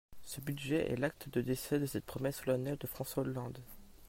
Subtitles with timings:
[0.23, 3.59] Ce budget est l’acte de décès de cette promesse solennelle de François Hollande.